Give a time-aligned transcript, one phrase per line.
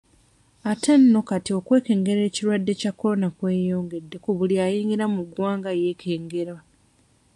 [0.71, 6.59] Ate nno kati okwekengera ekirwadde kya Corona kweyongedde ku buli ayingira mu ggwanga yeekengerwa.